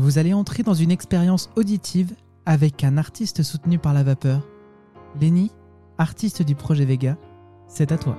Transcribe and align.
Vous 0.00 0.18
allez 0.18 0.32
entrer 0.32 0.62
dans 0.62 0.74
une 0.74 0.92
expérience 0.92 1.50
auditive 1.56 2.14
avec 2.46 2.84
un 2.84 2.98
artiste 2.98 3.42
soutenu 3.42 3.80
par 3.80 3.92
la 3.92 4.04
vapeur. 4.04 4.46
Lenny, 5.20 5.50
artiste 5.98 6.42
du 6.42 6.54
projet 6.54 6.84
Vega, 6.84 7.16
c'est 7.66 7.90
à 7.90 7.98
toi. 7.98 8.16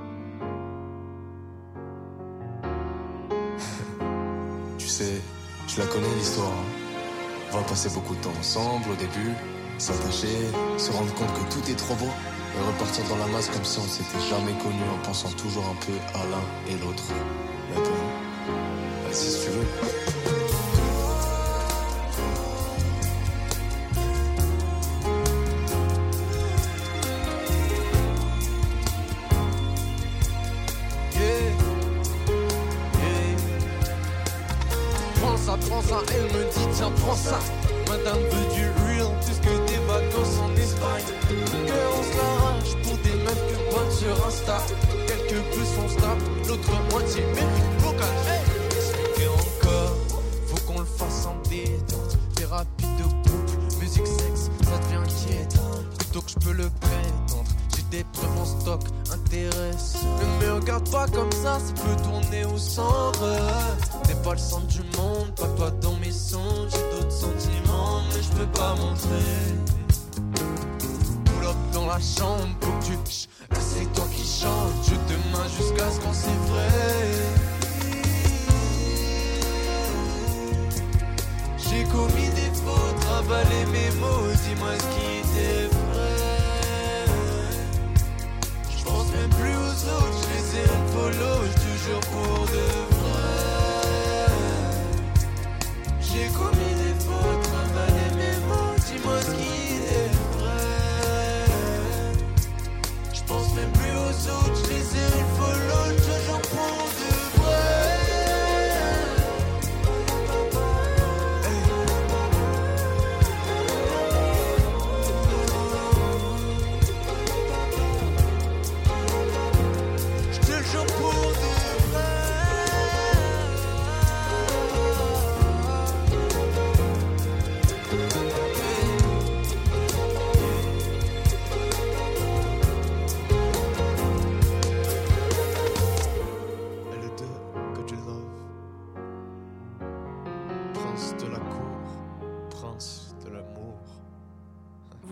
Tu 4.78 4.88
sais, 4.88 5.22
je 5.70 5.80
la 5.80 5.88
connais 5.88 6.14
l'histoire. 6.18 6.52
hein. 6.52 7.54
On 7.54 7.58
va 7.60 7.64
passer 7.64 7.90
beaucoup 7.94 8.14
de 8.14 8.20
temps 8.20 8.34
ensemble 8.38 8.92
au 8.92 8.96
début, 8.96 9.32
s'attacher, 9.78 10.28
se 10.78 10.92
rendre 10.92 11.14
compte 11.14 11.34
que 11.34 11.54
tout 11.54 11.72
est 11.72 11.76
trop 11.76 11.96
beau 11.96 12.12
et 12.58 12.68
repartir 12.68 13.06
dans 13.08 13.18
la 13.18 13.28
masse 13.28 13.48
comme 13.48 13.64
si 13.64 13.80
on 13.80 13.84
s'était 13.84 14.20
jamais 14.30 14.52
connus 14.62 14.90
en 14.94 15.08
pensant 15.08 15.30
toujours 15.30 15.64
un 15.64 15.86
peu 15.86 15.94
à 16.14 16.26
l'un 16.26 16.74
et 16.74 16.78
l'autre. 16.84 17.06
Mais 17.70 17.76
bon, 17.78 19.14
si 19.14 19.46
tu 19.46 19.52
veux. 19.52 19.99
Prends 37.10 37.90
Madame 37.90 38.20
veut 38.20 38.54
du 38.54 38.66
real 38.86 39.12
plus 39.26 39.40
que 39.40 39.68
des 39.68 39.80
vacances 39.88 40.38
en 40.44 40.56
Espagne. 40.56 41.04
Cœur 41.68 41.92
on 41.98 42.04
se 42.04 42.18
l'arrache 42.18 42.76
pour 42.84 42.98
des 42.98 43.24
meufs 43.24 43.44
que 43.48 43.76
bonnes 43.76 43.92
sur 43.92 44.28
Insta. 44.28 44.58
Quelque 45.08 45.36
peu 45.36 45.66
son 45.66 45.90
snap, 45.90 46.18
l'autre 46.48 46.72
moitié 46.92 47.22
mérite 47.22 47.82
vocal 47.82 48.08
Hey 48.28 49.24
Et 49.24 49.28
encore, 49.28 49.96
faut 50.48 50.62
qu'on 50.68 50.80
le 50.80 50.86
fasse 50.86 51.26
en 51.26 51.36
détente. 51.50 52.18
Thérapie 52.36 52.86
de 52.98 53.04
couple, 53.04 53.80
musique 53.82 54.08
sexe, 54.08 54.52
ça 54.64 54.78
devient 54.78 55.04
inquiétant. 55.04 55.60
Plutôt 55.98 56.22
que 56.22 56.30
je 56.30 56.46
peux 56.46 56.54
le 56.54 56.70
prétendre 56.80 57.50
J'ai 57.76 57.98
des 57.98 58.04
preuves 58.14 58.38
en 58.40 58.46
stock, 58.46 58.82
intéresse 59.12 59.96
Ne 60.42 60.46
me 60.46 60.54
regarde 60.54 60.90
pas 60.90 61.08
comme 61.08 61.32
ça, 61.32 61.60
ça 61.60 61.74
peut 61.74 62.04
tourner 62.04 62.46
au 62.46 62.58
centre. 62.58 63.26
T'es 64.04 64.16
pas 64.16 64.34
le 64.34 64.40
centre 64.40 64.68
du 64.68 64.82
monde, 64.98 65.34
pas 65.36 65.49
coração 72.00 72.69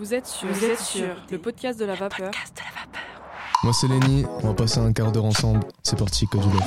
Vous 0.08 0.14
êtes 0.14 0.26
sur, 0.26 0.48
vous 0.48 0.64
êtes 0.64 0.80
sur 0.80 1.06
le 1.30 1.38
podcast 1.38 1.78
de 1.78 1.84
la 1.84 1.94
vapeur. 1.94 2.32
Moi 3.62 3.74
c'est 3.74 3.90
Lenny, 3.90 4.24
on 4.42 4.48
va 4.48 4.54
passer 4.54 4.80
un 4.80 4.94
quart 4.94 5.12
d'heure 5.12 5.26
ensemble. 5.26 5.60
C'est 5.84 6.00
parti, 6.00 6.26
que 6.28 6.38
du 6.38 6.46
love. 6.46 6.64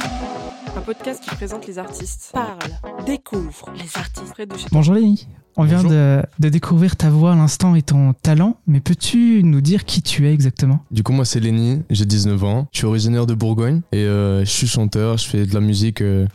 Un 0.76 0.82
podcast 0.82 1.24
qui 1.24 1.34
présente 1.34 1.66
les 1.66 1.78
artistes. 1.78 2.32
Parle, 2.34 2.58
découvre 3.06 3.72
les 3.76 3.96
artistes. 3.96 4.34
Près 4.34 4.44
de 4.44 4.54
chez 4.58 4.66
Bonjour 4.70 4.94
Lenny, 4.94 5.26
on 5.56 5.64
vient 5.64 5.82
de, 5.82 6.22
de 6.38 6.48
découvrir 6.50 6.96
ta 6.96 7.08
voix 7.08 7.32
à 7.32 7.34
l'instant 7.34 7.74
et 7.74 7.80
ton 7.80 8.12
talent, 8.12 8.58
mais 8.66 8.80
peux-tu 8.80 9.42
nous 9.42 9.62
dire 9.62 9.86
qui 9.86 10.02
tu 10.02 10.28
es 10.28 10.34
exactement? 10.34 10.84
Du 10.90 11.02
coup, 11.02 11.12
moi, 11.12 11.24
c'est 11.24 11.40
Lenny, 11.40 11.80
j'ai 11.88 12.04
19 12.04 12.44
ans. 12.44 12.68
Je 12.72 12.78
suis 12.80 12.86
originaire 12.86 13.24
de 13.24 13.32
Bourgogne 13.32 13.80
et 13.92 14.04
euh, 14.04 14.40
je 14.40 14.50
suis 14.50 14.66
chanteur. 14.66 15.16
Je 15.16 15.26
fais 15.26 15.46
de 15.46 15.54
la 15.54 15.60
musique, 15.60 16.02
euh, 16.02 16.26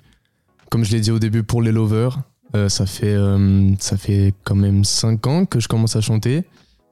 comme 0.72 0.84
je 0.84 0.92
l'ai 0.92 1.02
dit 1.02 1.12
au 1.12 1.20
début, 1.20 1.44
pour 1.44 1.62
les 1.62 1.72
lovers. 1.72 2.18
Euh, 2.56 2.70
ça, 2.70 2.86
fait, 2.86 3.14
euh, 3.14 3.72
ça 3.80 3.98
fait 3.98 4.34
quand 4.44 4.56
même 4.56 4.86
5 4.86 5.28
ans 5.28 5.46
que 5.46 5.60
je 5.60 5.68
commence 5.68 5.96
à 5.96 6.02
chanter. 6.02 6.46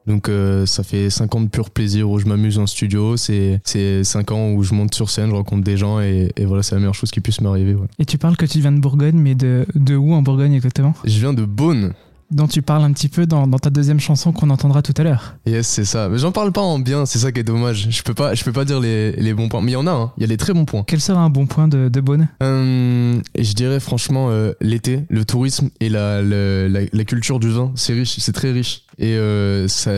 Donc, 0.05 0.27
euh, 0.27 0.65
ça 0.65 0.83
fait 0.83 1.09
5 1.09 1.35
ans 1.35 1.41
de 1.41 1.47
pur 1.47 1.69
plaisir 1.69 2.09
où 2.09 2.19
je 2.19 2.25
m'amuse 2.25 2.59
en 2.59 2.67
studio. 2.67 3.15
C'est 3.17 3.61
5 4.03 4.31
ans 4.31 4.51
où 4.51 4.63
je 4.63 4.73
monte 4.73 4.93
sur 4.93 5.09
scène, 5.09 5.29
je 5.29 5.35
rencontre 5.35 5.63
des 5.63 5.77
gens 5.77 5.99
et, 6.01 6.31
et 6.35 6.45
voilà, 6.45 6.63
c'est 6.63 6.75
la 6.75 6.79
meilleure 6.79 6.95
chose 6.95 7.11
qui 7.11 7.21
puisse 7.21 7.41
m'arriver. 7.41 7.75
Et 7.99 8.05
tu 8.05 8.17
parles 8.17 8.35
que 8.37 8.45
tu 8.45 8.59
viens 8.59 8.71
de 8.71 8.79
Bourgogne, 8.79 9.17
mais 9.17 9.35
de, 9.35 9.65
de 9.75 9.95
où 9.95 10.13
en 10.13 10.21
Bourgogne 10.21 10.53
exactement? 10.53 10.93
Je 11.05 11.19
viens 11.19 11.33
de 11.33 11.45
Beaune. 11.45 11.93
Dont 12.31 12.47
tu 12.47 12.61
parles 12.63 12.83
un 12.83 12.91
petit 12.93 13.09
peu 13.09 13.27
dans, 13.27 13.45
dans 13.45 13.59
ta 13.59 13.69
deuxième 13.69 13.99
chanson 13.99 14.31
qu'on 14.31 14.49
entendra 14.49 14.81
tout 14.81 14.93
à 14.97 15.03
l'heure. 15.03 15.35
Yes, 15.45 15.67
c'est 15.67 15.85
ça. 15.85 16.09
Mais 16.09 16.17
j'en 16.17 16.31
parle 16.31 16.51
pas 16.51 16.61
en 16.61 16.79
bien, 16.79 17.05
c'est 17.05 17.19
ça 17.19 17.31
qui 17.31 17.39
est 17.41 17.43
dommage. 17.43 17.87
Je 17.91 18.01
peux 18.01 18.13
pas, 18.15 18.33
je 18.33 18.43
peux 18.43 18.51
pas 18.51 18.65
dire 18.65 18.79
les, 18.79 19.11
les 19.11 19.33
bons 19.33 19.49
points. 19.49 19.61
Mais 19.61 19.71
il 19.71 19.75
y 19.75 19.77
en 19.77 19.85
a, 19.85 19.91
hein. 19.91 20.11
il 20.17 20.21
y 20.21 20.23
a 20.23 20.27
les 20.27 20.37
très 20.37 20.53
bons 20.53 20.65
points. 20.65 20.83
Quel 20.87 20.99
sera 21.01 21.21
un 21.21 21.29
bon 21.29 21.45
point 21.45 21.67
de, 21.67 21.89
de 21.89 22.01
Beaune? 22.01 22.27
Euh, 22.41 23.19
je 23.37 23.53
dirais 23.53 23.79
franchement 23.79 24.27
euh, 24.29 24.53
l'été, 24.61 25.05
le 25.09 25.25
tourisme 25.25 25.69
et 25.79 25.89
la, 25.89 26.21
la, 26.23 26.67
la- 26.69 26.81
la 26.91 27.05
culture 27.05 27.39
du 27.39 27.49
vin, 27.49 27.71
c'est 27.75 27.93
riche, 27.93 28.15
c'est 28.17 28.31
très 28.33 28.51
riche. 28.51 28.83
Et 28.97 29.15
euh, 29.15 29.67
ça, 29.67 29.91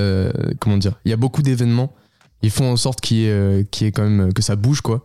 comment 0.60 0.78
dire, 0.78 0.94
il 1.06 1.12
y 1.12 1.14
a 1.14 1.18
beaucoup 1.18 1.42
d'événements. 1.42 1.94
Ils 2.42 2.52
font 2.52 2.72
en 2.72 2.78
sorte 2.78 3.02
qu'il 3.02 3.18
y 3.18 3.28
euh, 3.30 3.64
qu'il 3.72 3.86
y 3.86 3.88
ait 3.88 3.92
quand 3.92 4.08
même 4.08 4.34
que 4.34 4.42
ça 4.42 4.56
bouge 4.56 4.82
quoi. 4.82 5.04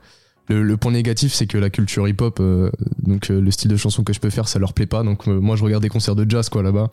Le, 0.51 0.77
point 0.77 0.91
négatif, 0.91 1.33
c'est 1.33 1.47
que 1.47 1.59
la 1.59 1.71
culture 1.71 2.09
hip-hop, 2.09 2.39
euh, 2.41 2.71
donc 3.05 3.31
euh, 3.31 3.41
le 3.41 3.51
style 3.53 3.71
de 3.71 3.77
chanson 3.77 4.03
que 4.03 4.13
je 4.13 4.19
peux 4.19 4.31
faire, 4.31 4.49
ça 4.49 4.59
leur 4.59 4.73
plaît 4.73 4.87
pas. 4.87 5.05
Donc 5.05 5.29
euh, 5.29 5.41
moi, 5.41 5.55
je 5.55 5.63
regarde 5.63 5.83
des 5.83 5.89
concerts 5.89 6.17
de 6.17 6.29
jazz 6.29 6.49
quoi 6.49 6.65
là-bas. 6.65 6.91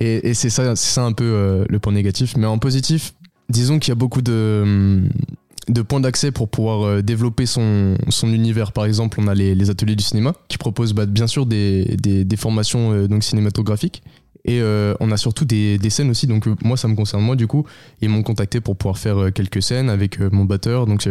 Et, 0.00 0.32
c'est 0.32 0.48
ça, 0.48 0.74
c'est 0.74 0.94
ça 0.94 1.04
un 1.04 1.12
peu 1.12 1.66
le 1.68 1.78
point 1.80 1.92
négatif. 1.92 2.36
Mais 2.36 2.46
en 2.46 2.58
positif, 2.58 3.14
disons 3.50 3.78
qu'il 3.78 3.90
y 3.90 3.92
a 3.92 3.96
beaucoup 3.96 4.22
de 4.22 4.62
hum, 4.62 5.84
points 5.84 6.00
d'accès 6.00 6.30
pour 6.30 6.48
pouvoir 6.48 7.02
développer 7.02 7.46
son, 7.46 7.96
univers. 8.22 8.72
Par 8.72 8.84
exemple, 8.86 9.18
on 9.20 9.26
a 9.26 9.34
les, 9.34 9.70
ateliers 9.70 9.96
du 9.96 10.04
cinéma 10.04 10.34
qui 10.46 10.56
proposent 10.56 10.94
bah, 10.94 11.04
bien 11.04 11.26
sûr 11.26 11.46
des, 11.46 12.26
formations 12.38 13.06
donc 13.06 13.24
cinématographiques. 13.24 14.02
Et 14.44 14.62
on 15.00 15.10
a 15.10 15.16
surtout 15.16 15.44
des, 15.44 15.78
des 15.78 15.90
scènes 15.90 16.10
aussi. 16.10 16.28
Donc 16.28 16.46
moi, 16.62 16.76
ça 16.76 16.86
me 16.86 16.94
concerne 16.94 17.24
moi 17.24 17.34
du 17.34 17.48
coup. 17.48 17.66
Ils 18.00 18.08
m'ont 18.08 18.22
contacté 18.22 18.60
pour 18.60 18.76
pouvoir 18.76 18.98
faire 18.98 19.32
quelques 19.34 19.62
scènes 19.62 19.90
avec 19.90 20.20
mon 20.20 20.44
batteur. 20.44 20.86
Donc 20.86 21.02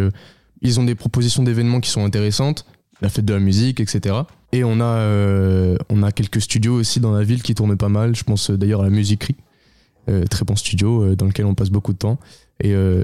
ils 0.61 0.79
ont 0.79 0.83
des 0.83 0.95
propositions 0.95 1.43
d'événements 1.43 1.79
qui 1.79 1.89
sont 1.89 2.05
intéressantes, 2.05 2.65
la 3.01 3.09
fête 3.09 3.25
de 3.25 3.33
la 3.33 3.39
musique, 3.39 3.79
etc. 3.79 4.15
Et 4.51 4.63
on 4.63 4.79
a, 4.79 4.85
euh, 4.85 5.77
on 5.89 6.03
a 6.03 6.11
quelques 6.11 6.41
studios 6.41 6.75
aussi 6.75 6.99
dans 6.99 7.11
la 7.11 7.23
ville 7.23 7.43
qui 7.43 7.53
tournent 7.53 7.77
pas 7.77 7.89
mal. 7.89 8.15
Je 8.15 8.23
pense 8.23 8.49
euh, 8.49 8.57
d'ailleurs 8.57 8.81
à 8.81 8.85
la 8.85 8.89
Musiquerie, 8.89 9.35
euh, 10.09 10.25
très 10.25 10.45
bon 10.45 10.55
studio 10.55 11.15
dans 11.15 11.25
lequel 11.25 11.45
on 11.45 11.53
passe 11.53 11.69
beaucoup 11.69 11.93
de 11.93 11.97
temps. 11.97 12.17
Et 12.59 12.73
euh, 12.73 13.03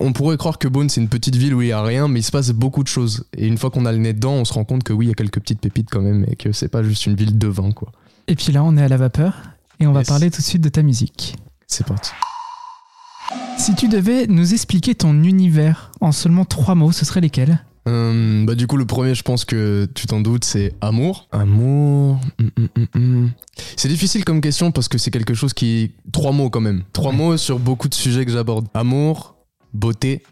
on 0.00 0.12
pourrait 0.12 0.36
croire 0.36 0.58
que 0.58 0.66
Beaune, 0.66 0.88
c'est 0.88 1.00
une 1.00 1.08
petite 1.08 1.36
ville 1.36 1.54
où 1.54 1.60
il 1.60 1.68
y 1.68 1.72
a 1.72 1.82
rien, 1.82 2.08
mais 2.08 2.20
il 2.20 2.22
se 2.22 2.30
passe 2.30 2.50
beaucoup 2.50 2.82
de 2.82 2.88
choses. 2.88 3.24
Et 3.36 3.46
une 3.46 3.58
fois 3.58 3.70
qu'on 3.70 3.84
a 3.84 3.92
le 3.92 3.98
nez 3.98 4.14
dedans, 4.14 4.32
on 4.32 4.44
se 4.44 4.54
rend 4.54 4.64
compte 4.64 4.82
que 4.82 4.92
oui, 4.92 5.06
il 5.06 5.08
y 5.08 5.12
a 5.12 5.14
quelques 5.14 5.40
petites 5.40 5.60
pépites 5.60 5.88
quand 5.90 6.00
même, 6.00 6.24
et 6.28 6.36
que 6.36 6.52
c'est 6.52 6.68
pas 6.68 6.82
juste 6.82 7.06
une 7.06 7.14
ville 7.14 7.36
de 7.36 7.48
vin, 7.48 7.72
quoi. 7.72 7.92
Et 8.28 8.34
puis 8.34 8.52
là, 8.52 8.64
on 8.64 8.76
est 8.76 8.82
à 8.82 8.88
la 8.88 8.96
vapeur 8.96 9.34
et 9.80 9.86
on 9.86 9.92
va 9.92 10.04
parler 10.04 10.30
tout 10.30 10.40
de 10.40 10.46
suite 10.46 10.62
de 10.62 10.68
ta 10.68 10.82
musique. 10.82 11.36
C'est 11.66 11.86
parti. 11.86 12.12
Si 13.58 13.74
tu 13.74 13.88
devais 13.88 14.26
nous 14.26 14.52
expliquer 14.54 14.94
ton 14.94 15.22
univers 15.22 15.92
en 16.00 16.10
seulement 16.12 16.44
trois 16.44 16.74
mots, 16.74 16.92
ce 16.92 17.04
seraient 17.04 17.20
lesquels? 17.20 17.64
Euh, 17.88 18.44
bah 18.44 18.54
du 18.54 18.66
coup, 18.66 18.76
le 18.76 18.86
premier, 18.86 19.14
je 19.14 19.22
pense 19.22 19.44
que 19.44 19.88
tu 19.94 20.06
t'en 20.06 20.20
doutes, 20.20 20.44
c'est 20.44 20.72
amour. 20.80 21.28
Amour. 21.32 22.20
hum, 22.40 22.50
hum, 22.76 22.86
hum. 22.94 23.30
C'est 23.76 23.88
difficile 23.88 24.24
comme 24.24 24.40
question 24.40 24.70
parce 24.72 24.88
que 24.88 24.98
c'est 24.98 25.10
quelque 25.10 25.34
chose 25.34 25.52
qui. 25.52 25.92
Trois 26.12 26.32
mots 26.32 26.48
quand 26.50 26.60
même. 26.60 26.82
Trois 26.92 27.10
Ouais. 27.10 27.16
mots 27.16 27.36
sur 27.36 27.58
beaucoup 27.58 27.88
de 27.88 27.94
sujets 27.94 28.24
que 28.24 28.30
j'aborde. 28.32 28.68
Amour, 28.74 29.34
beauté 29.74 30.22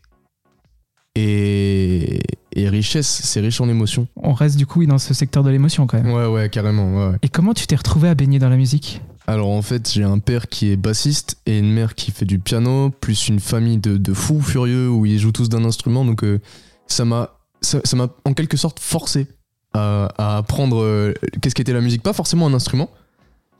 et, 1.16 2.20
et 2.54 2.68
richesse. 2.68 3.20
C'est 3.24 3.40
riche 3.40 3.60
en 3.60 3.68
émotions. 3.68 4.06
On 4.16 4.32
reste 4.32 4.56
du 4.56 4.66
coup 4.66 4.84
dans 4.86 4.98
ce 4.98 5.14
secteur 5.14 5.42
de 5.42 5.50
l'émotion 5.50 5.86
quand 5.86 6.02
même. 6.02 6.12
Ouais, 6.12 6.26
ouais, 6.26 6.48
carrément. 6.48 6.94
Ouais, 6.96 7.12
ouais. 7.12 7.18
Et 7.22 7.28
comment 7.28 7.54
tu 7.54 7.66
t'es 7.66 7.76
retrouvé 7.76 8.08
à 8.08 8.14
baigner 8.14 8.38
dans 8.38 8.48
la 8.48 8.56
musique? 8.56 9.00
Alors 9.26 9.50
en 9.50 9.62
fait, 9.62 9.88
j'ai 9.92 10.02
un 10.02 10.18
père 10.18 10.48
qui 10.48 10.70
est 10.70 10.76
bassiste 10.76 11.38
et 11.46 11.58
une 11.58 11.72
mère 11.72 11.94
qui 11.94 12.10
fait 12.10 12.24
du 12.24 12.40
piano, 12.40 12.90
plus 12.90 13.28
une 13.28 13.38
famille 13.38 13.78
de, 13.78 13.96
de 13.96 14.12
fous 14.12 14.40
furieux 14.40 14.90
où 14.90 15.06
ils 15.06 15.20
jouent 15.20 15.30
tous 15.30 15.48
d'un 15.48 15.64
instrument. 15.64 16.04
Donc 16.04 16.24
euh, 16.24 16.40
ça 16.86 17.04
m'a 17.04 17.30
ça 17.60 17.80
ça 17.84 17.96
m'a 17.96 18.08
en 18.24 18.34
quelque 18.34 18.56
sorte 18.56 18.80
forcé 18.80 19.28
à, 19.72 20.08
à 20.18 20.38
apprendre 20.38 20.82
euh, 20.82 21.14
qu'est-ce 21.40 21.54
qu'était 21.54 21.72
la 21.72 21.80
musique. 21.80 22.02
Pas 22.02 22.12
forcément 22.12 22.48
un 22.48 22.54
instrument, 22.54 22.90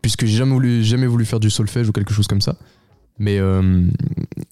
puisque 0.03 0.25
j'ai 0.25 0.39
jamais 0.39 0.55
voulu, 0.55 0.83
jamais 0.83 1.07
voulu 1.07 1.25
faire 1.25 1.39
du 1.39 1.51
solfège 1.51 1.89
ou 1.89 1.93
quelque 1.93 2.15
chose 2.15 2.27
comme 2.27 2.41
ça. 2.41 2.57
Mais 3.21 3.39
euh, 3.39 3.85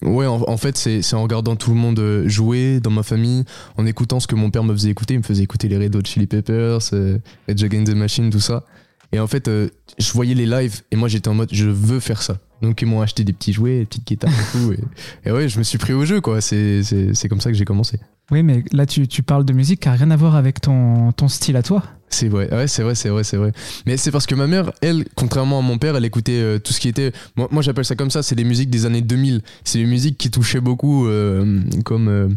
ouais, 0.01 0.25
en, 0.25 0.57
fait, 0.57 0.77
c'est 0.77 1.13
en 1.13 1.23
regardant 1.23 1.55
tout 1.55 1.71
le 1.71 1.77
monde 1.77 1.99
euh, 1.99 2.27
jouer 2.27 2.79
dans 2.79 2.91
ma 2.91 3.03
famille, 3.03 3.43
en 3.77 3.85
écoutant 3.85 4.19
ce 4.19 4.27
que 4.27 4.35
mon 4.35 4.49
père 4.49 4.63
me 4.63 4.73
faisait 4.73 4.89
écouter. 4.89 5.15
Il 5.15 5.19
me 5.19 5.23
faisait 5.23 5.43
écouter 5.43 5.67
les 5.67 5.77
Red 5.77 5.95
Hot 5.95 6.05
Chili 6.05 6.27
Peppers, 6.27 6.79
euh, 6.93 7.17
Against 7.47 7.91
the 7.91 7.95
Machine, 7.95 8.29
tout 8.29 8.39
ça. 8.39 8.65
Et 9.11 9.19
en 9.19 9.27
fait, 9.27 9.47
euh, 9.47 9.69
je 9.97 10.11
voyais 10.11 10.35
les 10.35 10.45
lives 10.45 10.81
et 10.91 10.95
moi 10.95 11.07
j'étais 11.07 11.29
en 11.29 11.33
mode 11.33 11.49
je 11.51 11.67
veux 11.67 11.99
faire 11.99 12.21
ça. 12.21 12.37
Donc 12.61 12.81
ils 12.81 12.85
m'ont 12.85 13.01
acheté 13.01 13.23
des 13.23 13.33
petits 13.33 13.53
jouets, 13.53 13.79
des 13.79 13.85
petites 13.85 14.05
guitares 14.07 14.31
et 14.31 14.57
tout. 14.57 14.73
Et, 14.73 15.29
et 15.29 15.31
ouais, 15.31 15.47
je 15.49 15.57
me 15.59 15.63
suis 15.63 15.77
pris 15.77 15.93
au 15.93 16.05
jeu 16.05 16.21
quoi. 16.21 16.41
C'est 16.41 16.81
comme 17.29 17.41
ça 17.41 17.51
que 17.51 17.57
j'ai 17.57 17.65
commencé. 17.65 17.99
Oui, 18.31 18.43
mais 18.43 18.63
là 18.71 18.85
tu, 18.85 19.07
tu 19.07 19.23
parles 19.23 19.45
de 19.45 19.53
musique 19.53 19.79
qui 19.81 19.87
n'a 19.87 19.95
rien 19.95 20.11
à 20.11 20.15
voir 20.15 20.35
avec 20.35 20.61
ton, 20.61 21.11
ton 21.13 21.27
style 21.27 21.55
à 21.55 21.63
toi. 21.63 21.83
C'est 22.09 22.27
vrai, 22.27 22.51
ouais, 22.53 22.67
c'est 22.67 22.81
vrai, 22.83 22.95
c'est 22.95 23.09
vrai, 23.09 23.23
c'est 23.23 23.37
vrai. 23.37 23.51
Mais 23.85 23.95
c'est 23.97 24.11
parce 24.11 24.25
que 24.25 24.33
ma 24.35 24.47
mère, 24.47 24.71
elle, 24.81 25.05
contrairement 25.15 25.59
à 25.59 25.61
mon 25.61 25.77
père, 25.77 25.95
elle 25.95 26.05
écoutait 26.05 26.39
euh, 26.39 26.57
tout 26.59 26.73
ce 26.73 26.79
qui 26.79 26.87
était. 26.89 27.11
Moi, 27.35 27.47
moi 27.51 27.61
j'appelle 27.61 27.85
ça 27.85 27.95
comme 27.95 28.09
ça, 28.09 28.23
c'est 28.23 28.33
les 28.35 28.43
musiques 28.43 28.69
des 28.71 28.85
années 28.87 29.01
2000. 29.01 29.41
C'est 29.63 29.77
les 29.77 29.85
musiques 29.85 30.17
qui 30.17 30.31
touchaient 30.31 30.59
beaucoup, 30.61 31.07
euh, 31.07 31.61
comme. 31.85 32.07
euh, 32.07 32.27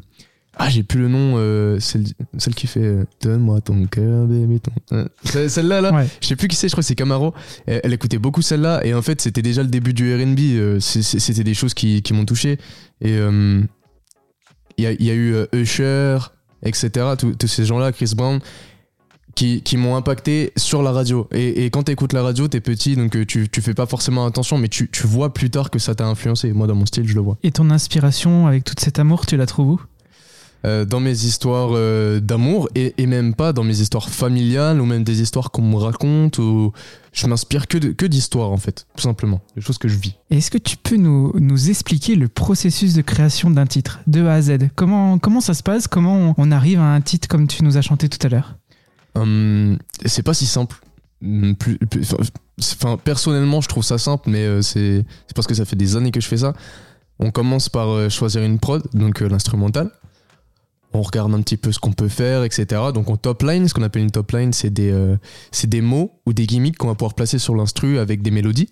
ah, 0.56 0.68
j'ai 0.68 0.82
plus 0.82 1.00
le 1.00 1.08
nom, 1.08 1.34
euh, 1.36 1.78
celle, 1.80 2.04
celle 2.38 2.54
qui 2.54 2.66
fait 2.66 2.80
euh, 2.84 3.04
Donne-moi 3.22 3.60
ton 3.62 3.86
cœur, 3.86 4.26
bébé, 4.26 4.60
ton. 4.60 4.72
Euh, 4.96 5.48
Celle-là, 5.48 5.80
là, 5.80 5.92
Ouais. 5.94 6.06
je 6.20 6.26
sais 6.26 6.36
plus 6.36 6.48
qui 6.48 6.56
c'est, 6.56 6.68
je 6.68 6.72
crois 6.72 6.82
que 6.82 6.86
c'est 6.86 6.94
Camaro. 6.94 7.32
Elle, 7.66 7.80
elle 7.84 7.92
écoutait 7.92 8.18
beaucoup 8.18 8.42
celle-là, 8.42 8.84
et 8.84 8.92
en 8.94 9.02
fait, 9.02 9.20
c'était 9.20 9.42
déjà 9.42 9.62
le 9.62 9.68
début 9.68 9.94
du 9.94 10.14
RB. 10.14 10.38
euh, 10.40 10.78
c'était 10.80 11.44
des 11.44 11.54
choses 11.54 11.72
qui, 11.74 12.02
qui 12.02 12.12
m'ont 12.12 12.24
touché. 12.26 12.58
Et 13.00 13.16
il 14.78 14.84
y, 14.84 14.86
a, 14.86 14.92
il 14.92 15.04
y 15.04 15.10
a 15.10 15.14
eu 15.14 15.34
Usher, 15.52 16.18
etc. 16.62 16.90
Tous 17.18 17.46
ces 17.46 17.64
gens-là, 17.64 17.92
Chris 17.92 18.12
Brown 18.16 18.40
qui, 19.34 19.62
qui 19.62 19.76
m'ont 19.78 19.96
impacté 19.96 20.52
sur 20.56 20.82
la 20.82 20.92
radio. 20.92 21.26
Et, 21.32 21.64
et 21.64 21.70
quand 21.70 21.84
tu 21.84 21.92
écoutes 21.92 22.12
la 22.12 22.22
radio, 22.22 22.48
t'es 22.48 22.60
petit, 22.60 22.96
donc 22.96 23.26
tu, 23.26 23.48
tu 23.48 23.60
fais 23.62 23.72
pas 23.74 23.86
forcément 23.86 24.26
attention, 24.26 24.58
mais 24.58 24.68
tu, 24.68 24.90
tu 24.90 25.06
vois 25.06 25.32
plus 25.32 25.48
tard 25.50 25.70
que 25.70 25.78
ça 25.78 25.94
t'a 25.94 26.06
influencé. 26.06 26.52
Moi, 26.52 26.66
dans 26.66 26.74
mon 26.74 26.84
style, 26.86 27.08
je 27.08 27.14
le 27.14 27.20
vois. 27.22 27.38
Et 27.42 27.50
ton 27.52 27.70
inspiration 27.70 28.46
avec 28.46 28.64
tout 28.64 28.74
cet 28.78 28.98
amour, 28.98 29.24
tu 29.26 29.36
la 29.38 29.46
trouves 29.46 29.68
où? 29.70 29.80
Euh, 30.64 30.84
dans 30.84 31.00
mes 31.00 31.24
histoires 31.24 31.70
euh, 31.72 32.20
d'amour, 32.20 32.68
et, 32.76 32.94
et 32.96 33.06
même 33.06 33.34
pas 33.34 33.52
dans 33.52 33.64
mes 33.64 33.80
histoires 33.80 34.08
familiales, 34.08 34.80
ou 34.80 34.84
même 34.86 35.02
des 35.02 35.20
histoires 35.20 35.50
qu'on 35.50 35.62
me 35.62 35.74
raconte, 35.74 36.38
ou 36.38 36.72
je 37.12 37.26
m'inspire 37.26 37.66
que 37.66 37.78
de- 37.78 37.90
que 37.90 38.06
d'histoires, 38.06 38.52
en 38.52 38.56
fait, 38.58 38.86
tout 38.94 39.02
simplement. 39.02 39.40
Des 39.56 39.60
choses 39.60 39.78
que 39.78 39.88
je 39.88 39.96
vis. 39.98 40.14
Est-ce 40.30 40.52
que 40.52 40.58
tu 40.58 40.76
peux 40.76 40.94
nous, 40.96 41.32
nous 41.40 41.68
expliquer 41.68 42.14
le 42.14 42.28
processus 42.28 42.94
de 42.94 43.02
création 43.02 43.50
d'un 43.50 43.66
titre, 43.66 43.98
de 44.06 44.24
A 44.24 44.34
à 44.34 44.40
Z? 44.42 44.58
Comment, 44.76 45.18
comment 45.18 45.40
ça 45.40 45.54
se 45.54 45.64
passe? 45.64 45.88
Comment 45.88 46.16
on, 46.16 46.34
on 46.38 46.52
arrive 46.52 46.78
à 46.78 46.94
un 46.94 47.00
titre 47.00 47.26
comme 47.26 47.48
tu 47.48 47.64
nous 47.64 47.76
as 47.76 47.82
chanté 47.82 48.08
tout 48.08 48.24
à 48.24 48.30
l'heure? 48.30 48.54
Hum, 49.16 49.78
c'est 50.06 50.22
pas 50.22 50.32
si 50.34 50.46
simple. 50.46 50.76
Hum, 51.24 51.56
plus- 51.56 51.78
plus- 51.78 52.02
enfin, 52.02 52.22
c'est- 52.58 52.76
enfin, 52.84 52.96
personnellement, 53.02 53.60
je 53.62 53.68
trouve 53.68 53.82
ça 53.82 53.98
simple, 53.98 54.30
mais 54.30 54.44
euh, 54.44 54.62
c'est 54.62 55.04
c'est 55.26 55.34
parce 55.34 55.48
que 55.48 55.54
ça 55.54 55.64
fait 55.64 55.74
des 55.76 55.96
années 55.96 56.12
que 56.12 56.20
je 56.20 56.28
fais 56.28 56.36
ça. 56.38 56.52
On 57.18 57.32
commence 57.32 57.68
par 57.68 58.08
choisir 58.10 58.42
une 58.42 58.60
prod, 58.60 58.82
donc 58.94 59.20
l'instrumental. 59.20 59.90
On 60.94 61.02
regarde 61.02 61.32
un 61.34 61.40
petit 61.40 61.56
peu 61.56 61.72
ce 61.72 61.78
qu'on 61.78 61.92
peut 61.92 62.08
faire, 62.08 62.44
etc. 62.44 62.66
Donc 62.92 63.08
on 63.08 63.16
top 63.16 63.42
line, 63.42 63.66
ce 63.68 63.74
qu'on 63.74 63.82
appelle 63.82 64.02
une 64.02 64.10
top 64.10 64.30
line, 64.32 64.52
c'est 64.52 64.70
des, 64.70 64.90
euh, 64.90 65.16
c'est 65.50 65.68
des 65.68 65.80
mots 65.80 66.20
ou 66.26 66.32
des 66.34 66.46
gimmicks 66.46 66.76
qu'on 66.76 66.88
va 66.88 66.94
pouvoir 66.94 67.14
placer 67.14 67.38
sur 67.38 67.54
l'instru 67.54 67.98
avec 67.98 68.20
des 68.22 68.30
mélodies. 68.30 68.68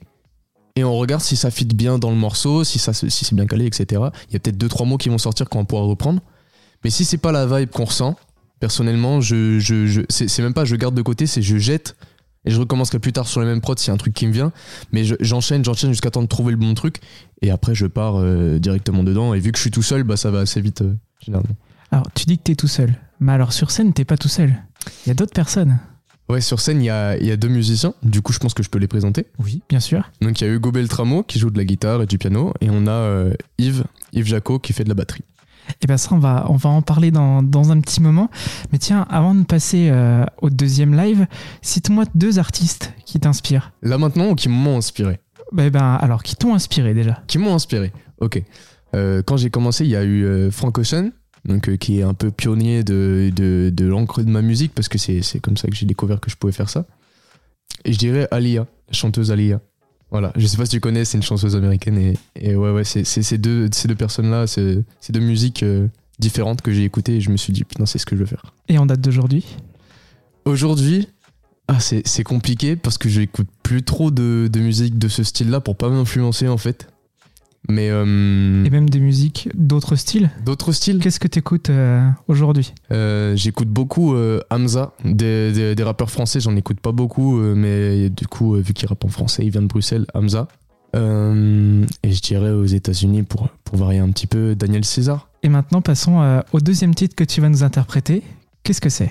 Et 0.76 0.84
on 0.84 0.94
regarde 0.96 1.22
si 1.22 1.34
ça 1.36 1.50
fit 1.50 1.64
bien 1.64 1.98
dans 1.98 2.10
le 2.10 2.16
morceau, 2.16 2.62
si, 2.64 2.78
c'est 2.78 3.34
bien 3.34 3.46
calé, 3.46 3.66
etc. 3.66 4.02
Il 4.28 4.32
y 4.34 4.36
a 4.36 4.38
peut-être 4.38 4.58
deux 4.58 4.68
trois 4.68 4.86
mots 4.86 4.98
qui 4.98 5.08
vont 5.08 5.18
sortir 5.18 5.48
qu'on 5.48 5.58
va 5.60 5.64
pouvoir 5.64 5.86
reprendre. 5.88 6.20
Mais 6.84 6.90
si 6.90 7.04
c'est 7.04 7.18
pas 7.18 7.32
la 7.32 7.46
vibe 7.46 7.70
qu'on 7.70 7.84
ressent, 7.86 8.16
personnellement, 8.60 9.20
je, 9.20 9.58
je, 9.58 10.02
c'est 10.08 10.38
même 10.42 10.54
pas 10.54 10.64
je 10.64 10.76
garde 10.76 10.94
de 10.94 11.02
côté, 11.02 11.26
c'est 11.26 11.42
je 11.42 11.56
jette 11.58 11.96
et 12.44 12.50
je 12.50 12.58
recommencerai 12.60 12.98
plus 12.98 13.12
tard 13.12 13.26
sur 13.26 13.40
les 13.40 13.46
mêmes 13.46 13.60
prods 13.60 13.74
s'il 13.76 13.88
y 13.88 13.90
a 13.90 13.94
un 13.94 13.98
truc 13.98 14.14
qui 14.14 14.26
me 14.26 14.32
vient. 14.32 14.52
Mais 14.92 15.04
je- 15.04 15.16
j'enchaîne, 15.20 15.64
j'enchaîne 15.64 15.90
jusqu'à 15.90 16.10
temps 16.10 16.22
de 16.22 16.28
trouver 16.28 16.52
le 16.52 16.56
bon 16.58 16.72
truc 16.74 16.96
et 17.42 17.50
après 17.50 17.74
je 17.74 17.86
pars 17.86 18.16
euh, 18.18 18.58
directement 18.58 19.02
dedans. 19.02 19.34
Et 19.34 19.40
vu 19.40 19.52
que 19.52 19.58
je 19.58 19.62
suis 19.62 19.70
tout 19.70 19.82
seul, 19.82 20.04
bah 20.04 20.16
ça 20.16 20.30
va 20.30 20.40
assez 20.40 20.60
vite 20.60 20.82
euh, 20.82 20.94
généralement. 21.24 21.56
Alors, 21.90 22.06
tu 22.14 22.24
dis 22.24 22.38
que 22.38 22.44
tu 22.44 22.52
es 22.52 22.56
tout 22.56 22.68
seul. 22.68 22.94
Mais 23.18 23.32
alors, 23.32 23.52
sur 23.52 23.70
scène, 23.70 23.92
t'es 23.92 24.04
pas 24.04 24.16
tout 24.16 24.28
seul. 24.28 24.54
Il 25.04 25.08
y 25.08 25.12
a 25.12 25.14
d'autres 25.14 25.32
personnes. 25.32 25.78
Ouais, 26.28 26.40
sur 26.40 26.60
scène, 26.60 26.80
il 26.80 26.84
y 26.84 26.90
a, 26.90 27.16
il 27.16 27.26
y 27.26 27.32
a 27.32 27.36
deux 27.36 27.48
musiciens. 27.48 27.92
Du 28.04 28.22
coup, 28.22 28.32
je 28.32 28.38
pense 28.38 28.54
que 28.54 28.62
je 28.62 28.70
peux 28.70 28.78
les 28.78 28.86
présenter. 28.86 29.26
Oui, 29.40 29.62
bien 29.68 29.80
sûr. 29.80 30.08
Donc 30.22 30.40
il 30.40 30.46
y 30.46 30.46
a 30.48 30.52
Hugo 30.52 30.70
Beltramo 30.70 31.24
qui 31.24 31.40
joue 31.40 31.50
de 31.50 31.58
la 31.58 31.64
guitare 31.64 32.02
et 32.02 32.06
du 32.06 32.18
piano 32.18 32.54
et 32.60 32.70
on 32.70 32.86
a 32.86 32.92
euh, 32.92 33.34
Yves, 33.58 33.84
Yves 34.12 34.26
Jaco 34.26 34.60
qui 34.60 34.72
fait 34.72 34.84
de 34.84 34.88
la 34.88 34.94
batterie. 34.94 35.24
Et 35.82 35.88
bien 35.88 35.96
ça, 35.96 36.10
on 36.12 36.18
va, 36.18 36.46
on 36.48 36.54
va 36.54 36.70
en 36.70 36.82
parler 36.82 37.10
dans, 37.10 37.42
dans 37.42 37.72
un 37.72 37.80
petit 37.80 38.00
moment. 38.00 38.30
Mais 38.70 38.78
tiens, 38.78 39.08
avant 39.10 39.34
de 39.34 39.42
passer 39.42 39.88
euh, 39.90 40.24
au 40.40 40.50
deuxième 40.50 40.96
live, 40.96 41.26
cite-moi 41.62 42.04
deux 42.14 42.38
artistes 42.38 42.92
qui 43.04 43.18
t'inspirent. 43.18 43.72
Là 43.82 43.98
maintenant, 43.98 44.30
ou 44.30 44.34
qui 44.36 44.48
m'ont 44.48 44.78
inspiré? 44.78 45.18
Ben, 45.50 45.68
ben, 45.70 45.98
alors, 46.00 46.22
qui 46.22 46.36
t'ont 46.36 46.54
inspiré 46.54 46.94
déjà? 46.94 47.24
Qui 47.26 47.38
m'ont 47.38 47.54
inspiré. 47.54 47.92
Ok. 48.20 48.40
Euh, 48.94 49.20
quand 49.26 49.36
j'ai 49.36 49.50
commencé, 49.50 49.84
il 49.84 49.90
y 49.90 49.96
a 49.96 50.04
eu 50.04 50.50
Frank 50.52 50.78
Ocean, 50.78 51.10
donc, 51.44 51.68
euh, 51.68 51.76
qui 51.76 52.00
est 52.00 52.02
un 52.02 52.14
peu 52.14 52.30
pionnier 52.30 52.84
de, 52.84 53.30
de, 53.34 53.70
de 53.72 53.86
l'encre 53.86 54.22
de 54.22 54.30
ma 54.30 54.42
musique, 54.42 54.72
parce 54.74 54.88
que 54.88 54.98
c'est 54.98 55.40
comme 55.40 55.56
ça 55.56 55.68
que 55.68 55.74
j'ai 55.74 55.86
découvert 55.86 56.20
que 56.20 56.30
je 56.30 56.36
pouvais 56.36 56.52
faire 56.52 56.68
ça. 56.68 56.86
Et 57.84 57.92
je 57.92 57.98
dirais 57.98 58.28
Alia, 58.30 58.66
la 58.88 58.92
chanteuse 58.92 59.30
Alia. 59.30 59.60
Voilà, 60.10 60.32
je 60.36 60.46
sais 60.46 60.56
pas 60.56 60.64
si 60.64 60.72
tu 60.72 60.80
connais, 60.80 61.04
c'est 61.04 61.16
une 61.16 61.22
chanteuse 61.22 61.54
américaine. 61.54 61.96
Et, 61.96 62.14
et 62.34 62.56
ouais, 62.56 62.72
ouais, 62.72 62.84
c'est 62.84 63.04
ces 63.04 63.38
deux, 63.38 63.68
ces 63.72 63.86
deux 63.86 63.94
personnes-là, 63.94 64.46
c'est 64.46 64.82
ces 65.00 65.12
deux 65.12 65.20
musiques 65.20 65.62
euh, 65.62 65.86
différentes 66.18 66.62
que 66.62 66.72
j'ai 66.72 66.84
écoutées 66.84 67.16
et 67.16 67.20
je 67.20 67.30
me 67.30 67.36
suis 67.36 67.52
dit, 67.52 67.62
putain, 67.64 67.86
c'est 67.86 67.98
ce 67.98 68.06
que 68.06 68.16
je 68.16 68.20
veux 68.20 68.26
faire. 68.26 68.52
Et 68.68 68.76
en 68.76 68.86
date 68.86 69.00
d'aujourd'hui? 69.00 69.46
Aujourd'hui, 70.44 71.08
ah, 71.68 71.78
c'est 71.78 72.04
c'est 72.06 72.24
compliqué 72.24 72.74
parce 72.74 72.98
que 72.98 73.08
je 73.08 73.20
n'écoute 73.20 73.46
plus 73.62 73.84
trop 73.84 74.10
de, 74.10 74.48
de 74.52 74.60
musique 74.60 74.98
de 74.98 75.06
ce 75.06 75.22
style-là 75.22 75.60
pour 75.60 75.76
pas 75.76 75.88
m'influencer 75.88 76.48
en 76.48 76.58
fait. 76.58 76.88
Mais 77.68 77.90
euh, 77.90 78.64
Et 78.64 78.70
même 78.70 78.88
des 78.88 79.00
musiques 79.00 79.48
d'autres 79.54 79.94
styles 79.94 80.30
d'autres 80.44 80.72
styles, 80.72 80.98
Qu'est-ce 80.98 81.20
que 81.20 81.28
t'écoutes 81.28 81.70
euh, 81.70 82.08
aujourd'hui? 82.26 82.72
Euh, 82.90 83.36
j'écoute 83.36 83.68
beaucoup 83.68 84.14
Hamza, 84.50 84.92
des, 85.04 85.52
des- 85.52 85.74
des 85.74 85.82
rappeurs 85.82 86.10
français, 86.10 86.40
j'en 86.40 86.56
écoute 86.56 86.80
pas 86.80 86.92
beaucoup, 86.92 87.36
mais 87.38 88.08
du 88.10 88.26
coup, 88.26 88.54
vu 88.54 88.72
qu'il 88.72 88.88
rappe 88.88 89.04
en 89.04 89.08
français, 89.08 89.44
il 89.44 89.50
vient 89.50 89.62
de 89.62 89.66
Bruxelles, 89.66 90.06
Hamza. 90.14 90.48
Et 90.94 90.98
je 92.12 92.20
dirais 92.20 92.50
aux 92.50 92.64
États-Unis, 92.64 93.22
pour, 93.22 93.48
pour 93.64 93.76
varier 93.78 94.00
un 94.00 94.10
petit 94.10 94.26
peu, 94.26 94.54
Daniel 94.56 94.84
César. 94.84 95.28
Et 95.42 95.48
maintenant, 95.48 95.80
passons 95.82 96.42
au 96.52 96.60
deuxième 96.60 96.94
titre 96.94 97.14
que 97.14 97.24
tu 97.24 97.40
vas 97.40 97.48
nous 97.48 97.62
interpréter. 97.62 98.22
Qu'est-ce 98.64 98.80
que 98.80 98.88
c'est? 98.90 99.10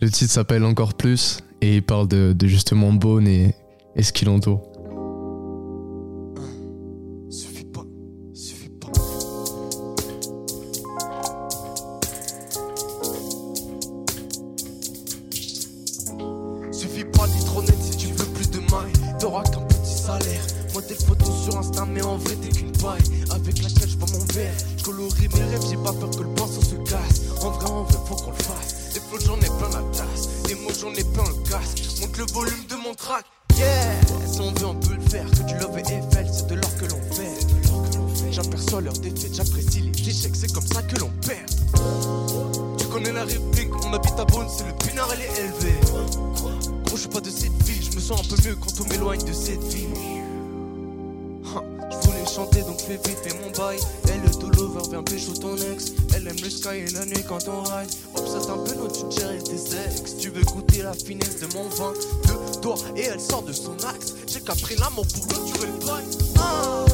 Le 0.00 0.10
titre 0.10 0.30
s'appelle 0.30 0.64
Encore 0.64 0.94
Plus 0.94 1.38
et 1.62 1.76
il 1.76 1.82
parle 1.82 2.06
de, 2.06 2.32
de 2.34 2.46
justement 2.46 2.92
Bone 2.92 3.26
et, 3.26 3.54
et 3.96 4.02
ce 4.02 4.12
qui 4.12 4.24
l'entoure. 4.26 4.62
Salaire. 20.86 20.98
Modèle 20.98 21.06
photo 21.06 21.32
sur 21.44 21.58
Insta, 21.58 21.84
mais 21.86 22.02
en 22.02 22.16
vrai 22.18 22.36
t'es 22.36 22.48
qu'une 22.48 22.72
paille. 22.72 23.02
Avec 23.30 23.62
laquelle 23.62 23.88
je 23.88 23.96
bois 23.96 24.08
mon 24.12 24.24
verre. 24.34 24.54
Je 24.76 24.84
colorie 24.84 25.28
mes 25.34 25.44
rêves, 25.44 25.64
j'ai 25.68 25.76
pas 25.76 25.92
peur 25.92 26.10
que 26.10 26.22
le 26.22 26.28
pinceau 26.30 26.62
se 26.62 26.76
casse. 26.90 27.22
En 27.42 27.50
vrai, 27.50 27.70
en 27.70 27.82
vrai, 27.84 27.98
faut 28.06 28.16
qu'on 28.16 28.30
le 28.30 28.36
fasse. 28.36 28.94
Les 28.94 29.00
flots, 29.00 29.20
j'en 29.24 29.36
ai 29.36 29.58
plein 29.58 29.68
la 29.72 29.82
tasse. 29.92 30.28
Les 30.48 30.54
mots, 30.54 30.70
j'en 30.80 30.92
ai 30.92 31.04
plein 31.04 31.24
le 31.24 31.50
casque. 31.50 32.00
Monte 32.00 32.16
le 32.18 32.24
volume 32.32 32.66
de 32.68 32.76
mon 32.76 32.94
track. 32.94 33.24
Yeah, 33.56 34.00
si 34.30 34.40
on 34.40 34.52
veut, 34.52 34.66
on 34.66 34.74
peut 34.74 34.94
le 34.94 35.08
faire. 35.08 35.26
Que 35.30 35.42
du 35.44 35.54
love 35.54 35.78
et 35.78 35.82
Eiffel, 35.82 36.28
c'est 36.30 36.46
de 36.46 36.54
l'or 36.56 36.76
que 36.76 36.84
l'on 36.84 37.00
fait. 37.14 37.46
J'aperçois 38.30 38.82
leur 38.82 38.92
défaite, 38.92 39.34
j'apprécie 39.34 39.80
les 39.80 40.08
échecs, 40.10 40.36
c'est 40.36 40.52
comme 40.52 40.66
ça 40.66 40.82
que 40.82 40.98
l'on 41.00 41.10
perd. 41.26 41.48
Tu 42.76 42.86
connais 42.88 43.12
la 43.12 43.24
réplique, 43.24 43.74
on 43.82 43.94
habite 43.94 44.18
à 44.18 44.26
Beaune, 44.26 44.46
c'est 44.54 44.66
le 44.66 44.74
pinard, 44.74 45.08
elle 45.14 45.22
est 45.22 45.40
élevée. 45.40 45.80
Gros, 46.84 46.96
je 46.96 47.00
suis 47.00 47.08
pas 47.08 47.22
de 47.22 47.30
cette 47.30 47.62
ville, 47.62 47.82
je 47.82 47.96
me 47.96 48.00
sens 48.00 48.20
un 48.20 48.36
peu 48.36 48.42
mieux 48.46 48.56
quand 48.56 48.78
on 48.82 48.88
m'éloigne 48.90 49.24
de 49.24 49.32
cette 49.32 49.64
ville. 49.64 49.88
Fais 52.86 53.00
vite 53.08 53.34
mon 53.42 53.50
bail. 53.50 53.78
Elle 54.08 54.20
le 54.22 54.30
tout 54.30 54.50
lover, 54.50 54.88
viens 54.90 55.02
pécho 55.02 55.32
ton 55.32 55.56
ex. 55.56 55.92
Elle 56.14 56.28
aime 56.28 56.36
le 56.42 56.50
sky 56.50 56.76
et 56.86 56.90
la 56.90 57.04
nuit 57.04 57.24
quand 57.28 57.48
on 57.48 57.62
ride. 57.62 57.90
Hop, 58.14 58.26
ça 58.26 58.52
un 58.52 58.58
peu 58.58 58.74
notre 58.74 59.08
tu 59.08 59.20
et 59.20 59.42
tes 59.42 59.58
sex. 59.58 60.16
Tu 60.18 60.30
veux 60.30 60.44
goûter 60.44 60.82
la 60.82 60.92
finesse 60.92 61.40
de 61.40 61.46
mon 61.54 61.68
vin 61.68 61.92
de 61.92 62.60
toi 62.60 62.76
et 62.96 63.02
elle 63.02 63.20
sort 63.20 63.42
de 63.42 63.52
son 63.52 63.76
axe. 63.88 64.14
J'ai 64.26 64.40
qu'après 64.40 64.76
l'amour 64.76 65.06
pour 65.14 65.26
clôturer 65.26 65.66
le 65.66 65.86
bail. 65.86 66.04
Ah. 66.38 66.84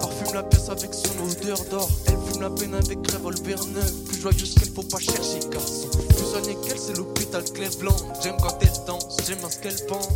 Parfum 0.00 0.24
fume 0.24 0.34
la 0.34 0.42
pièce 0.44 0.68
avec 0.68 0.94
son 0.94 1.24
odeur 1.24 1.58
d'or. 1.70 1.90
Elle 2.06 2.32
fume 2.32 2.42
la 2.42 2.50
peine 2.50 2.74
avec 2.74 2.98
revolver 3.10 3.66
neuf. 3.66 3.92
Plus 4.06 4.20
joyeuse 4.20 4.54
qu'elle, 4.54 4.72
faut 4.72 4.82
pas 4.82 4.98
chercher, 4.98 5.40
garçon. 5.50 5.88
Plus 6.08 6.26
soigné 6.26 6.56
qu'elle, 6.66 6.78
c'est 6.78 6.96
l'hôpital 6.96 7.42
Cleveland. 7.52 7.96
J'aime 8.22 8.36
quand 8.40 8.58
elle 8.60 8.70
danse, 8.86 9.16
j'aime 9.26 9.38
ce 9.50 9.58
qu'elle 9.58 9.86
pense. 9.86 10.06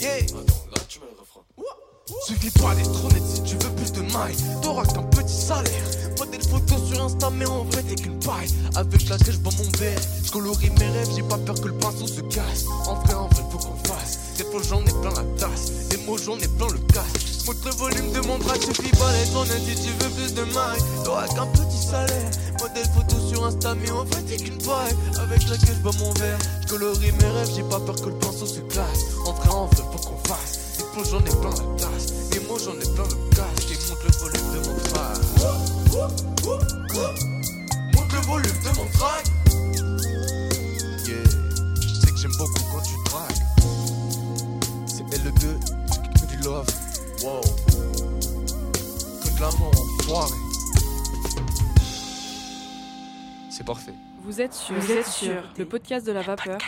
Yeah! 0.00 0.55
Suffit 2.26 2.50
pas 2.50 2.74
d'être 2.74 3.04
honnête 3.04 3.22
si 3.32 3.40
tu 3.44 3.54
veux 3.54 3.70
plus 3.76 3.92
de 3.92 4.00
mailles. 4.12 4.34
T'auras 4.60 4.84
qu'un 4.84 5.04
petit 5.04 5.32
salaire. 5.32 5.84
Modèle 6.18 6.42
photo 6.42 6.74
sur 6.84 7.04
Insta, 7.04 7.30
mais 7.30 7.46
en 7.46 7.62
vrai 7.62 7.84
t'es 7.84 7.94
qu'une 7.94 8.18
paille. 8.18 8.48
Avec 8.74 9.08
la 9.08 9.16
je 9.18 9.38
bois 9.38 9.52
mon 9.56 9.78
verre. 9.78 10.00
Je 10.24 10.32
colorie 10.32 10.70
mes 10.70 10.88
rêves, 10.88 11.08
j'ai 11.14 11.22
pas 11.22 11.38
peur 11.38 11.54
que 11.54 11.68
le 11.68 11.74
pinceau 11.74 12.08
se 12.08 12.20
casse. 12.22 12.64
En 12.88 12.96
vrai, 12.96 13.14
en 13.14 13.28
vrai, 13.28 13.44
faut 13.52 13.58
qu'on 13.58 13.76
fasse. 13.88 14.18
Des 14.38 14.42
fois 14.42 14.60
j'en 14.68 14.80
ai 14.80 14.90
plein 14.90 15.14
la 15.14 15.22
tasse. 15.38 15.70
Des 15.88 15.98
mots 15.98 16.18
j'en 16.18 16.36
ai 16.38 16.48
plein 16.48 16.66
le 16.66 16.80
casse. 16.92 17.46
Monte 17.46 17.64
le 17.64 17.70
volume 17.70 18.10
de 18.10 18.20
mon 18.26 18.38
bras, 18.38 18.54
suffit 18.56 18.90
pas 18.96 19.12
d'être 19.12 19.36
honnête 19.36 19.62
si 19.64 19.76
tu 19.76 19.92
veux 20.02 20.10
plus 20.10 20.34
de 20.34 20.42
mailles. 20.52 20.82
T'auras 21.04 21.28
qu'un 21.28 21.46
petit 21.46 21.78
salaire. 21.78 22.30
Modèle 22.58 22.88
photo 22.92 23.16
sur 23.28 23.46
Insta, 23.46 23.76
mais 23.76 23.90
en 23.92 24.02
vrai 24.02 24.22
t'es 24.22 24.36
qu'une 24.38 24.58
paille. 24.58 24.96
Avec 25.20 25.48
la 25.48 25.54
je 25.54 25.80
bois 25.80 25.92
mon 26.00 26.12
verre. 26.14 26.38
Je 26.62 26.66
colorie 26.66 27.12
mes 27.12 27.28
rêves, 27.28 27.52
j'ai 27.54 27.62
pas 27.62 27.78
peur 27.78 27.94
que 27.94 28.08
le 28.08 28.18
pinceau 28.18 28.46
se 28.46 28.58
casse. 28.62 29.14
En 29.24 29.32
vrai, 29.32 29.48
en 29.48 29.66
vrai, 29.66 29.84
faut 29.92 30.08
qu'on 30.08 30.28
fasse. 30.28 30.58
Des 30.76 30.84
fois 30.92 31.04
j'en 31.08 31.20
ai 31.20 31.36
plein 31.40 31.50
la 31.50 31.78
tasse. 31.78 32.15
J'en 32.64 32.72
ai 32.72 32.88
plein 32.94 33.04
le 33.04 33.16
casse. 33.36 33.70
Et 33.70 33.76
monte 33.86 34.02
le 34.02 34.10
volume 34.18 34.48
de 34.52 34.58
mon 34.66 34.76
track. 34.88 35.18
Monte 37.94 38.12
le 38.12 38.20
volume 38.20 38.60
de 38.64 38.70
mon 38.76 38.86
track. 38.92 39.24
Yeah. 41.06 41.24
Je 41.80 41.94
sais 42.00 42.10
que 42.10 42.16
j'aime 42.16 42.36
beaucoup 42.38 42.64
quand 42.72 42.82
tu 42.82 42.94
dragues. 43.04 43.42
C'est 44.86 45.04
L2, 45.04 45.44
que 46.18 46.26
du 46.34 46.38
love. 46.42 46.66
Wow. 47.22 47.42
Que 49.22 49.28
de 49.36 49.40
l'amour, 49.40 49.72
enfoiré. 50.00 50.38
C'est 53.50 53.64
parfait. 53.64 53.94
Vous 54.24 54.40
êtes 54.40 54.54
sur, 54.54 54.74
vous 54.74 54.90
êtes 54.92 55.06
sur 55.06 55.42
le 55.58 55.64
podcast 55.66 56.06
de 56.06 56.12
la 56.12 56.22
vapeur. 56.22 56.58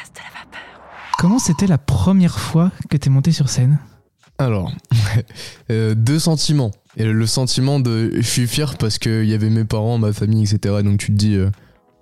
Comment 1.19 1.39
c'était 1.39 1.67
la 1.67 1.79
première 1.79 2.39
fois 2.39 2.71
que 2.91 2.97
t'es 2.97 3.11
monté 3.11 3.33
sur 3.33 3.49
scène? 3.49 3.79
Alors, 4.41 4.71
euh, 5.71 5.95
deux 5.95 6.19
sentiments. 6.19 6.71
Et 6.97 7.05
le 7.05 7.27
sentiment 7.27 7.81
de 7.81 8.11
je 8.15 8.23
suis 8.23 8.47
fier 8.47 8.77
parce 8.77 8.99
qu'il 8.99 9.25
y 9.25 9.35
avait 9.35 9.51
mes 9.51 9.65
parents, 9.65 9.99
ma 9.99 10.13
famille, 10.13 10.43
etc. 10.43 10.83
Donc 10.83 10.99
tu 10.99 11.09
te 11.09 11.17
dis, 11.17 11.35
euh, 11.35 11.51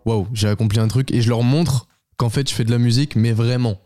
waouh, 0.04 0.26
j'ai 0.32 0.48
accompli 0.48 0.78
un 0.78 0.88
truc. 0.88 1.10
Et 1.10 1.20
je 1.20 1.28
leur 1.28 1.42
montre 1.42 1.88
qu'en 2.16 2.30
fait, 2.30 2.48
je 2.48 2.54
fais 2.54 2.64
de 2.64 2.70
la 2.70 2.78
musique, 2.78 3.16
mais 3.16 3.32
vraiment. 3.32 3.78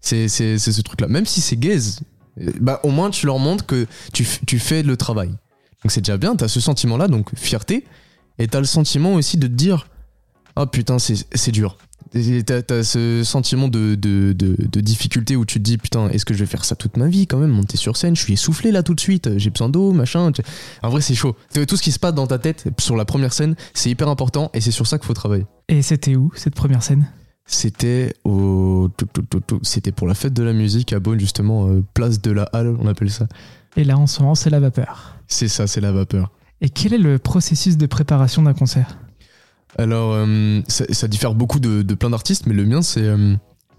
C'est 0.00 0.28
ce 0.28 0.80
truc-là. 0.80 1.08
Même 1.08 1.26
si 1.26 1.40
c'est 1.40 1.56
gaze, 1.56 2.00
euh, 2.40 2.50
bah, 2.60 2.80
au 2.82 2.90
moins 2.90 3.10
tu 3.10 3.26
leur 3.26 3.38
montres 3.38 3.66
que 3.66 3.86
tu, 4.12 4.24
fais 4.24 4.82
le 4.82 4.96
travail. 4.96 5.28
Donc 5.28 5.90
c'est 5.90 6.00
déjà 6.00 6.16
bien, 6.16 6.36
t'as 6.36 6.48
ce 6.48 6.60
sentiment-là, 6.60 7.08
donc 7.08 7.34
fierté. 7.36 7.84
Et 8.38 8.48
t'as 8.48 8.60
le 8.60 8.66
sentiment 8.66 9.14
aussi 9.14 9.36
de 9.36 9.46
te 9.46 9.52
dire, 9.52 9.86
oh 10.56 10.66
putain, 10.66 10.98
c'est 10.98 11.50
dur. 11.52 11.78
T'as 12.46 12.62
t'as 12.62 12.84
ce 12.84 13.22
sentiment 13.24 13.66
de, 13.66 13.96
de, 13.96 14.32
de, 14.32 14.56
de 14.56 14.80
difficulté 14.80 15.34
où 15.34 15.44
tu 15.44 15.58
te 15.58 15.64
dis 15.64 15.78
putain 15.78 16.08
est-ce 16.10 16.24
que 16.24 16.32
je 16.32 16.38
vais 16.38 16.46
faire 16.46 16.64
ça 16.64 16.76
toute 16.76 16.96
ma 16.96 17.08
vie 17.08 17.26
quand 17.26 17.38
même 17.38 17.50
monter 17.50 17.76
sur 17.76 17.96
scène? 17.96 18.14
Je 18.14 18.22
suis 18.22 18.34
essoufflé 18.34 18.70
là 18.70 18.84
tout 18.84 18.94
de 18.94 19.00
suite. 19.00 19.36
J'ai 19.36 19.50
besoin 19.50 19.68
d'eau 19.68 19.92
machin 19.92 20.30
en 20.82 20.88
vrai 20.90 21.00
c'est 21.00 21.16
chaud. 21.16 21.34
Tout 21.66 21.76
ce 21.76 21.82
qui 21.82 21.90
se 21.90 21.98
passe 21.98 22.14
dans 22.14 22.28
ta 22.28 22.38
tête 22.38 22.66
sur 22.78 22.94
la 22.96 23.04
première 23.04 23.32
scène 23.32 23.56
c'est 23.72 23.90
hyper 23.90 24.08
important 24.08 24.50
et 24.54 24.60
c'est 24.60 24.70
sur 24.70 24.86
ça 24.86 24.98
qu'il 24.98 25.06
faut 25.06 25.14
travailler. 25.14 25.44
Et 25.68 25.82
c'était 25.82 26.14
où 26.14 26.30
cette 26.36 26.54
première 26.54 26.84
scène? 26.84 27.06
C'était 27.46 28.14
au 28.24 28.88
c'était 29.62 29.92
pour 29.92 30.06
la 30.06 30.14
fête 30.14 30.34
de 30.34 30.42
la 30.44 30.52
musique 30.52 30.92
à 30.92 31.00
Beaune 31.00 31.18
justement 31.18 31.68
euh, 31.68 31.82
place 31.94 32.22
de 32.22 32.30
la 32.30 32.44
halle 32.52 32.76
on 32.78 32.86
appelle 32.86 33.10
ça. 33.10 33.26
Et 33.76 33.82
là 33.82 33.98
en 33.98 34.06
ce 34.06 34.20
moment 34.20 34.36
c'est 34.36 34.50
la 34.50 34.60
vapeur. 34.60 35.16
c'est 35.26 35.48
ça 35.48 35.66
c'est 35.66 35.80
la 35.80 35.90
vapeur. 35.90 36.30
Et 36.60 36.70
quel 36.70 36.94
est 36.94 36.98
le 36.98 37.18
processus 37.18 37.76
de 37.76 37.86
préparation 37.86 38.42
d'un 38.42 38.54
concert? 38.54 38.98
Alors, 39.78 40.12
euh, 40.14 40.60
ça, 40.68 41.08
diffère 41.08 41.34
beaucoup 41.34 41.60
de, 41.60 41.82
plein 41.94 42.10
d'artistes, 42.10 42.46
mais 42.46 42.54
le 42.54 42.64
mien, 42.64 42.82
c'est. 42.82 43.02
euh, 43.02 43.34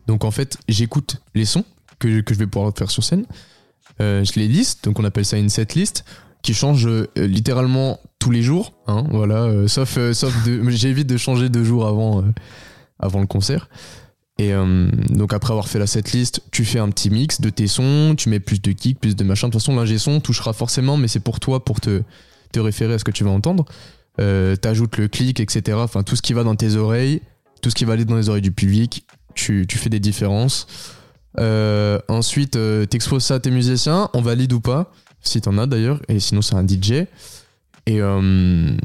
donc, 0.08 0.24
en 0.24 0.32
fait, 0.32 0.58
j'écoute 0.68 1.22
les 1.34 1.46
sons 1.46 1.66
que, 2.00 2.10
je 2.10 2.34
vais 2.36 2.48
pouvoir 2.48 2.74
faire 2.78 2.92
sur 2.92 3.04
scène. 3.04 3.25
Euh, 4.02 4.24
je 4.24 4.40
les 4.40 4.48
liste, 4.48 4.84
donc 4.86 5.00
on 5.00 5.04
appelle 5.04 5.25
ça 5.25 5.38
une 5.38 5.50
set 5.50 5.74
list, 5.74 6.06
qui 6.42 6.54
change 6.54 6.88
littéralement 7.16 8.00
tous 8.20 8.30
les 8.30 8.42
jours. 8.42 8.74
hein, 8.88 9.06
voilà, 9.10 9.68
sauf, 9.68 9.98
sauf 10.12 10.34
j'évite 10.68 11.08
de 11.08 11.18
changer 11.18 11.50
deux 11.50 11.64
jours 11.64 11.88
avant, 11.88 12.24
le 13.02 13.25
concert. 13.25 13.70
Et 14.38 14.52
donc, 15.10 15.34
après 15.34 15.52
avoir 15.52 15.68
fait 15.68 15.80
la 15.80 15.88
set 15.88 16.12
list, 16.12 16.42
tu 16.52 16.66
fais 16.66 16.78
un 16.78 16.90
petit 16.90 17.10
mix 17.10 17.42
de 17.42 17.50
tes 17.50 17.68
sons, 17.68 18.16
tu 18.16 18.30
mets 18.30 18.42
plus 18.42 18.62
de 18.62 18.74
kick, 18.74 19.00
plus 19.00 19.16
de 19.16 19.24
machin. 19.24 19.48
De 19.48 19.54
toute 19.54 19.62
façon, 19.62 19.75
l'ingé 19.75 19.98
son 19.98 20.20
touchera 20.20 20.54
forcément, 20.54 20.98
mais 20.98 21.08
c'est 21.08 21.22
pour 21.22 21.40
toi, 21.40 21.64
pour 21.66 21.80
te 21.82 22.04
référer 22.56 22.94
à 22.94 23.00
ce 23.00 23.04
que 23.04 23.12
tu 23.12 23.24
vas 23.24 23.32
entendre 23.32 23.66
euh, 24.19 24.55
t'ajoutes 24.55 24.98
le 24.98 25.07
clic, 25.07 25.39
etc. 25.39 25.77
Enfin, 25.81 26.03
tout 26.03 26.15
ce 26.15 26.22
qui 26.22 26.34
va 26.34 26.43
dans 26.43 26.55
tes 26.55 26.75
oreilles, 26.75 27.22
tout 27.62 27.69
ce 27.69 27.75
qui 27.75 27.86
va 27.86 27.93
aller 27.93 28.05
dans 28.05 28.15
les 28.15 28.29
oreilles 28.29 28.41
du 28.41 28.51
public, 28.51 29.05
tu, 29.34 29.65
tu 29.67 29.77
fais 29.77 29.89
des 29.89 30.00
différences. 30.00 30.67
Euh, 31.39 32.00
ensuite, 32.07 32.55
euh, 32.55 32.86
t'exposes 32.86 33.25
ça 33.25 33.36
à 33.36 33.39
tes 33.39 33.51
musiciens, 33.51 34.10
on 34.13 34.22
valide 34.22 34.53
ou 34.53 34.62
pas, 34.62 34.91
si 35.22 35.41
t'en 35.41 35.57
as 35.57 35.67
d'ailleurs, 35.67 36.01
et 36.07 36.19
sinon 36.19 36.41
c'est 36.41 36.55
un 36.55 36.65
DJ. 36.65 37.07
Et 37.88 38.01
euh, 38.01 38.75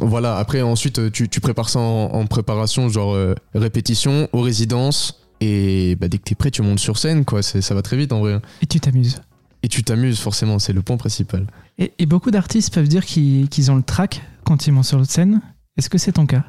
voilà, 0.00 0.36
après, 0.36 0.60
ensuite, 0.60 1.10
tu, 1.12 1.28
tu 1.28 1.40
prépares 1.40 1.68
ça 1.68 1.78
en, 1.78 2.10
en 2.12 2.26
préparation, 2.26 2.88
genre 2.88 3.14
euh, 3.14 3.34
répétition, 3.54 4.28
aux 4.32 4.40
résidences, 4.40 5.20
et 5.40 5.96
bah, 5.96 6.08
dès 6.08 6.18
que 6.18 6.24
t'es 6.24 6.34
prêt, 6.34 6.50
tu 6.50 6.62
montes 6.62 6.80
sur 6.80 6.98
scène, 6.98 7.24
quoi. 7.24 7.42
Ça 7.42 7.74
va 7.74 7.82
très 7.82 7.96
vite 7.96 8.12
en 8.12 8.20
vrai. 8.20 8.40
Et 8.60 8.66
tu 8.66 8.80
t'amuses. 8.80 9.20
Et 9.62 9.68
tu 9.68 9.82
t'amuses, 9.82 10.18
forcément, 10.18 10.58
c'est 10.58 10.72
le 10.72 10.82
point 10.82 10.96
principal. 10.96 11.46
Et, 11.78 11.92
et 11.98 12.06
beaucoup 12.06 12.30
d'artistes 12.30 12.74
peuvent 12.74 12.88
dire 12.88 13.04
qu'ils 13.04 13.48
qu'ils 13.48 13.70
ont 13.70 13.76
le 13.76 13.82
track 13.82 14.20
quand 14.48 14.66
ils 14.66 14.72
montent 14.72 14.86
sur 14.86 15.04
scène. 15.06 15.42
Est-ce 15.76 15.90
que 15.90 15.98
c'est 15.98 16.12
ton 16.12 16.26
cas? 16.26 16.44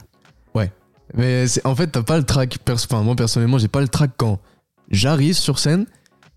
Mais 1.16 1.48
c'est- 1.48 1.66
en 1.66 1.76
fait, 1.76 1.88
t'as 1.88 2.04
pas 2.04 2.18
le 2.18 2.24
track. 2.24 2.60
pers- 2.64 2.76
Enfin, 2.76 3.02
moi 3.02 3.16
personnellement, 3.16 3.58
j'ai 3.58 3.68
pas 3.68 3.82
le 3.82 3.88
track 3.88 4.12
quand 4.16 4.40
j'arrive 4.92 5.34
sur 5.34 5.58
scène. 5.58 5.88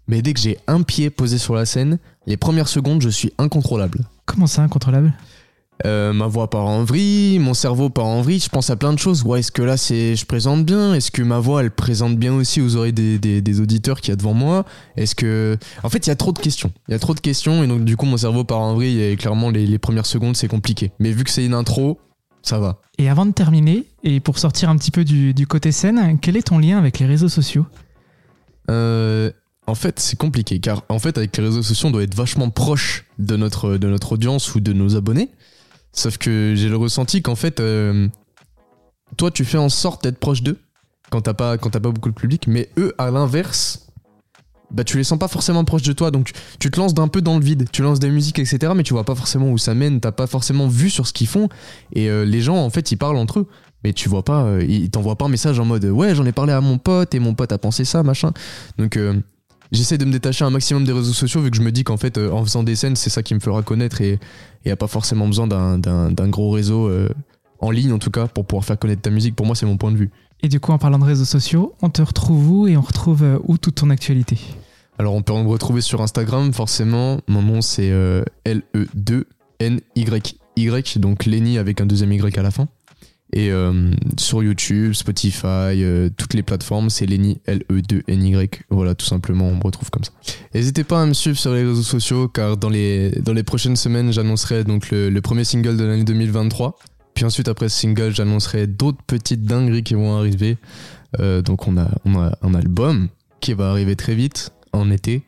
Mais 0.09 0.23
dès 0.23 0.33
que 0.33 0.41
j'ai 0.41 0.59
un 0.67 0.81
pied 0.83 1.11
posé 1.11 1.37
sur 1.37 1.55
la 1.55 1.67
scène, 1.67 1.99
les 2.27 2.39
premières 2.39 2.69
secondes, 2.69 3.03
je 3.03 3.11
suis 3.11 3.33
incontrôlable. 3.37 4.01
Comment 4.25 4.47
ça, 4.47 4.63
incontrôlable? 4.63 5.13
Euh, 5.85 6.13
ma 6.13 6.29
voix 6.29 6.49
part 6.49 6.67
en 6.67 6.85
vrille, 6.85 7.41
mon 7.41 7.55
cerveau 7.55 7.91
part 7.91 8.07
en 8.07 8.23
vrille, 8.23 8.39
je 8.39 8.49
pense 8.49 8.71
à 8.71 8.77
plein 8.77 8.93
de 8.93 8.99
choses. 8.99 9.25
Ouais, 9.25 9.41
est-ce 9.41 9.51
que 9.51 9.63
là, 9.63 9.77
c'est, 9.77 10.15
je 10.15 10.25
présente 10.27 10.65
bien? 10.65 10.95
Est-ce 10.95 11.11
que 11.11 11.23
ma 11.23 11.41
voix, 11.41 11.63
elle 11.63 11.73
présente 11.73 12.17
bien 12.17 12.33
aussi 12.35 12.61
aux 12.61 12.77
oreilles 12.77 12.93
des, 12.93 13.19
des, 13.19 13.41
des 13.41 13.61
auditeurs 13.61 14.01
qu'il 14.01 14.11
y 14.11 14.13
a 14.13 14.17
devant 14.17 14.35
moi? 14.35 14.65
Est-ce 14.97 15.15
que. 15.17 15.59
En 15.83 15.89
fait, 15.89 16.07
il 16.07 16.11
y 16.11 16.13
a 16.13 16.17
trop 16.17 16.33
de 16.33 16.39
questions. 16.39 16.71
Il 16.89 16.93
y 16.93 16.95
a 16.95 17.01
trop 17.01 17.15
de 17.15 17.21
questions, 17.21 17.65
et 17.65 17.67
donc, 17.67 17.85
du 17.85 17.97
coup, 17.97 18.07
mon 18.07 18.17
cerveau 18.17 18.45
part 18.45 18.61
en 18.61 18.75
vrille, 18.75 19.03
et 19.03 19.17
clairement, 19.17 19.51
les, 19.51 19.67
les 19.67 19.79
premières 19.79 20.07
secondes, 20.07 20.37
c'est 20.37 20.49
compliqué. 20.49 20.93
Mais 21.01 21.11
vu 21.11 21.25
que 21.25 21.31
c'est 21.31 21.45
une 21.45 21.55
intro, 21.55 21.99
ça 22.43 22.61
va. 22.61 22.81
Et 22.99 23.09
avant 23.09 23.27
de 23.27 23.33
terminer, 23.33 23.87
et 24.05 24.21
pour 24.21 24.39
sortir 24.39 24.69
un 24.71 24.77
petit 24.77 24.91
peu 24.93 25.05
du, 25.05 25.35
du 25.35 25.47
côté 25.47 25.73
scène, 25.73 26.19
quel 26.21 26.37
est 26.37 26.43
ton 26.43 26.59
lien 26.59 26.79
avec 26.79 27.01
les 27.01 27.07
réseaux 27.07 27.29
sociaux? 27.29 27.67
Euh, 28.71 29.33
en 29.67 29.75
fait, 29.75 29.99
c'est 29.99 30.17
compliqué 30.17 30.61
car 30.61 30.85
en 30.89 30.99
fait, 31.01 31.19
avec 31.19 31.37
les 31.37 31.43
réseaux 31.43 31.63
sociaux, 31.63 31.89
on 31.89 31.93
doit 31.93 32.03
être 32.05 32.15
vachement 32.15 32.51
proche 32.51 33.07
de 33.19 33.37
notre, 33.37 33.77
de 33.77 33.89
notre 33.89 34.13
audience 34.13 34.55
ou 34.55 34.61
de 34.61 34.73
nos 34.73 34.95
abonnés. 34.97 35.31
Sauf 35.93 36.19
que 36.19 36.55
j'ai 36.57 36.69
le 36.69 36.77
ressenti 36.77 37.23
qu'en 37.23 37.35
fait, 37.35 37.61
euh, 37.61 38.09
toi, 39.17 39.31
tu 39.31 39.45
fais 39.45 39.59
en 39.59 39.69
sorte 39.69 40.03
d'être 40.05 40.19
proche 40.19 40.43
d'eux 40.43 40.59
quand 41.11 41.21
t'as 41.21 41.35
pas, 41.35 41.59
pas 41.59 41.79
beaucoup 41.79 42.09
de 42.09 42.15
public, 42.15 42.47
mais 42.47 42.71
eux, 42.79 42.95
à 42.97 43.11
l'inverse, 43.11 43.87
bah, 44.71 44.85
tu 44.85 44.97
les 44.97 45.05
sens 45.05 45.19
pas 45.19 45.29
forcément 45.29 45.65
proches 45.65 45.83
de 45.83 45.93
toi. 45.93 46.11
Donc, 46.11 46.33
tu 46.59 46.71
te 46.71 46.81
lances 46.81 46.95
d'un 46.95 47.09
peu 47.09 47.21
dans 47.21 47.39
le 47.39 47.45
vide. 47.45 47.69
Tu 47.71 47.83
lances 47.83 48.01
des 48.01 48.11
musiques, 48.11 48.39
etc., 48.39 48.73
mais 48.75 48.83
tu 48.83 48.95
vois 48.95 49.05
pas 49.05 49.15
forcément 49.15 49.51
où 49.51 49.59
ça 49.59 49.75
mène. 49.75 50.01
T'as 50.01 50.13
pas 50.13 50.27
forcément 50.27 50.69
vu 50.69 50.89
sur 50.89 51.07
ce 51.07 51.13
qu'ils 51.13 51.29
font. 51.29 51.51
Et 51.93 52.09
euh, 52.09 52.25
les 52.25 52.41
gens, 52.41 52.57
en 52.57 52.71
fait, 52.71 52.91
ils 52.91 52.97
parlent 52.97 53.19
entre 53.19 53.41
eux. 53.41 53.49
Mais 53.85 53.93
tu 53.93 54.09
vois 54.09 54.25
pas, 54.25 54.45
euh, 54.45 54.65
ils 54.67 54.91
t'envoient 54.91 55.17
pas 55.17 55.25
un 55.25 55.29
message 55.29 55.59
en 55.59 55.65
mode 55.65 55.85
ouais, 55.85 56.15
j'en 56.15 56.25
ai 56.25 56.33
parlé 56.33 56.53
à 56.53 56.61
mon 56.61 56.79
pote 56.79 57.15
et 57.15 57.19
mon 57.19 57.35
pote 57.35 57.51
a 57.51 57.59
pensé 57.59 57.85
ça, 57.85 58.03
machin. 58.03 58.31
Donc 58.79 58.97
euh, 58.97 59.21
j'essaie 59.73 59.99
de 59.99 60.05
me 60.05 60.13
détacher 60.13 60.45
un 60.45 60.51
maximum 60.51 60.85
des 60.85 60.93
réseaux 60.93 61.13
sociaux 61.13 61.41
vu 61.41 61.51
que 61.51 61.57
je 61.57 61.63
me 61.63 61.73
dis 61.73 61.83
qu'en 61.85 61.97
fait, 61.97 62.17
euh, 62.19 62.31
en 62.31 62.45
faisant 62.45 62.63
des 62.63 62.77
scènes, 62.77 62.95
c'est 62.97 63.11
ça 63.11 63.23
qui 63.23 63.35
me 63.35 63.41
fera 63.41 63.63
connaître 63.63 64.01
et 64.01 64.13
il 64.65 64.69
n'y 64.69 64.73
a 64.73 64.77
pas 64.77 64.87
forcément 64.87 65.27
besoin 65.27 65.47
d'un- 65.47 65.79
gros 66.29 66.51
réseau 66.51 66.89
euh, 66.89 67.09
en 67.59 67.71
ligne 67.71 67.93
en 67.93 67.99
tout 67.99 68.11
cas 68.11 68.27
pour 68.29 68.45
pouvoir 68.45 68.65
faire 68.65 68.79
connaître 68.79 69.03
ta 69.03 69.11
musique. 69.11 69.35
Pour 69.35 69.47
moi, 69.47 69.55
c'est 69.57 69.67
mon 69.67 69.77
point 69.77 69.91
de 69.91 69.97
vue. 69.97 70.11
Et 70.43 70.49
du 70.49 70.61
coup, 70.61 70.73
en 70.73 70.79
parlant 70.79 70.99
de 70.99 71.05
réseaux 71.05 71.25
sociaux, 71.25 71.75
on 71.83 71.91
te 71.91 72.03
retrouve 72.03 72.51
où 72.51 72.67
et 72.69 72.77
on 72.77 72.81
retrouve 72.81 73.23
euh, 73.23 73.39
où 73.45 73.59
toute 73.59 73.77
ton 73.77 73.91
actualité? 73.91 74.39
Alors 74.99 75.15
on 75.15 75.23
peut 75.23 75.33
me 75.33 75.49
retrouver 75.49 75.81
sur 75.81 76.03
Instagram, 76.03 76.53
forcément. 76.53 77.21
Mon 77.27 77.43
nom 77.43 77.61
c'est 77.63 77.91
euh, 77.91 78.23
L-E-2-N-Y-Y, 79.61 80.99
donc 80.99 81.25
Lenny 81.27 81.59
avec 81.59 81.81
un 81.81 81.87
deuxième 81.87 82.13
Y 82.13 82.37
à 82.39 82.43
la 82.43 82.51
fin. 82.51 82.69
Et 83.35 83.51
euh, 83.51 83.91
sur 84.19 84.43
YouTube, 84.43 84.93
Spotify, 84.93 85.83
euh, 85.83 86.11
toutes 86.15 86.35
les 86.35 86.43
plateformes, 86.43 86.91
c'est 86.91 87.07
Lenny 87.07 87.41
L-E-2-N-Y. 87.47 88.65
Voilà, 88.69 88.95
tout 88.95 89.07
simplement, 89.07 89.47
on 89.47 89.57
me 89.57 89.63
retrouve 89.63 89.91
comme 89.91 90.05
ça. 90.05 90.13
N'hésitez 90.55 90.85
pas 90.85 91.03
à 91.03 91.07
me 91.07 91.15
suivre 91.15 91.39
sur 91.39 91.55
les 91.55 91.65
réseaux 91.65 91.83
sociaux, 91.83 92.29
car 92.29 92.59
dans 92.59 92.69
les, 92.69 93.11
dans 93.23 93.33
les 93.33 93.43
prochaines 93.43 93.77
semaines, 93.77 94.13
j'annoncerai 94.13 94.65
donc 94.65 94.91
le, 94.91 95.19
premier 95.21 95.45
single 95.45 95.79
de 95.79 95.85
l'année 95.85 96.05
2023. 96.05 96.79
Puis 97.15 97.25
ensuite, 97.25 97.49
après 97.49 97.71
ce 97.71 97.81
single, 97.81 98.15
j'annoncerai 98.15 98.67
d'autres 98.67 99.03
petites 99.07 99.45
dingueries 99.45 99.83
qui 99.83 99.95
vont 99.95 100.15
arriver. 100.17 100.59
Euh, 101.21 101.41
donc 101.41 101.67
on 101.69 101.77
a 101.79 101.89
un 102.43 102.55
album 102.55 103.09
qui 103.41 103.55
va 103.55 103.71
arriver 103.71 103.97
très 103.97 104.15
vite 104.15 104.53
en 104.73 104.91
été. 104.91 105.25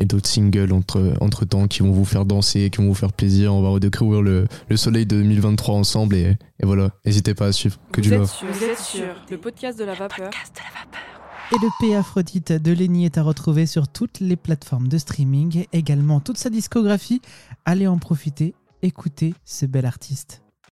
Et 0.00 0.06
d'autres 0.06 0.28
singles 0.28 0.72
entre, 0.72 1.14
entre 1.20 1.44
temps 1.44 1.68
qui 1.68 1.80
vont 1.80 1.92
vous 1.92 2.06
faire 2.06 2.24
danser, 2.24 2.70
qui 2.70 2.78
vont 2.78 2.88
vous 2.88 2.94
faire 2.94 3.12
plaisir. 3.12 3.54
On 3.54 3.62
va 3.62 3.68
redécouvrir 3.68 4.22
le, 4.22 4.46
le 4.68 4.76
soleil 4.76 5.06
de 5.06 5.16
2023 5.16 5.74
ensemble 5.74 6.16
et, 6.16 6.36
et 6.58 6.66
voilà, 6.66 6.90
n'hésitez 7.04 7.34
pas 7.34 7.46
à 7.46 7.52
suivre. 7.52 7.76
Que 7.92 8.00
vous 8.00 8.08
du 8.08 8.14
êtes 8.14 8.18
love. 8.18 8.34
vous 8.50 8.64
êtes 8.64 8.78
sur 8.78 9.14
le 9.30 9.38
podcast 9.38 9.78
de 9.78 9.84
la 9.84 9.94
vapeur. 9.94 10.30
Et 11.52 11.56
le 11.56 11.68
P 11.80 11.94
Aphrodite 11.94 12.52
de 12.52 12.72
Lenny 12.72 13.04
est 13.04 13.18
à 13.18 13.22
retrouver 13.22 13.66
sur 13.66 13.88
toutes 13.88 14.20
les 14.20 14.36
plateformes 14.36 14.88
de 14.88 14.98
streaming, 14.98 15.66
également 15.72 16.20
toute 16.20 16.38
sa 16.38 16.48
discographie. 16.48 17.20
Allez 17.64 17.86
en 17.86 17.98
profiter, 17.98 18.54
écoutez 18.82 19.34
ce 19.44 19.66
bel 19.66 19.84
artiste. 19.84 20.42